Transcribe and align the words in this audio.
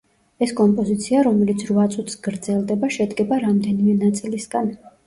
ეს 0.45 0.53
კომპოზიცია, 0.59 1.19
რომელიც 1.27 1.65
რვა 1.69 1.85
წუთს 1.97 2.17
გრძელდება, 2.29 2.93
შედგება 2.99 3.41
რამდენიმე 3.47 3.97
ნაწილისგან. 4.09 4.79